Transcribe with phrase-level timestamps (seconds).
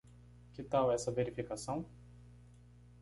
[0.53, 1.85] Que tal essa verificação?